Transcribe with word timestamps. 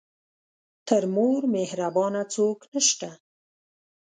تر 0.87 1.03
مور 1.15 1.41
مهربانه 1.55 2.21
څوک 2.33 2.59
نه 2.73 2.81
شته. 2.87 3.09